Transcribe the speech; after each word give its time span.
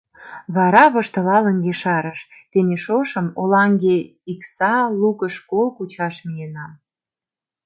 Вара 0.55 0.83
воштылалын 0.93 1.57
ешарыш:— 1.71 2.19
Тений 2.51 2.81
шошым 2.85 3.27
Олаҥге 3.41 3.95
икса 4.31 4.75
лукыш 4.99 5.35
кол 5.49 5.67
кучаш 5.77 6.15
миенам. 6.27 6.71